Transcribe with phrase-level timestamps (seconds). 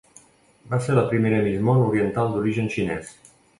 [0.71, 3.15] Va ser la primera Miss Món oriental d'origen xinès.